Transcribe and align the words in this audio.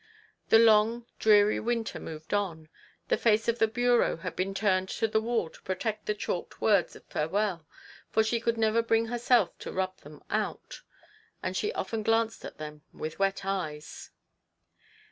The 0.49 0.57
long 0.57 1.05
dreary 1.19 1.59
winter 1.59 1.99
moved 1.99 2.33
on; 2.33 2.69
the 3.09 3.17
face 3.17 3.47
of 3.47 3.59
the 3.59 3.67
bureau 3.67 4.17
had 4.17 4.35
been 4.35 4.55
turned 4.55 4.89
to 4.89 5.07
the 5.07 5.21
wall 5.21 5.51
to 5.51 5.61
protect 5.61 6.07
the 6.07 6.15
chalked 6.15 6.59
words 6.59 6.95
of 6.95 7.05
farewell, 7.05 7.67
for 8.09 8.23
she 8.23 8.39
could 8.41 8.57
never 8.57 8.81
bring 8.81 9.05
herself 9.05 9.55
to 9.59 9.71
rub 9.71 9.97
them 9.99 10.23
out; 10.31 10.81
and 11.43 11.55
she 11.55 11.71
often 11.73 12.01
glanced 12.01 12.43
at 12.43 12.57
them 12.57 12.81
with 12.91 13.19
wet 13.19 13.45
eyes. 13.45 14.09